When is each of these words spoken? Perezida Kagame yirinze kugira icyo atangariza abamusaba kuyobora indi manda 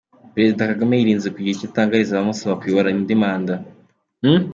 Perezida 0.33 0.69
Kagame 0.71 0.93
yirinze 0.95 1.27
kugira 1.33 1.53
icyo 1.55 1.67
atangariza 1.69 2.11
abamusaba 2.13 2.57
kuyobora 2.59 2.91
indi 2.97 3.15
manda 3.21 3.53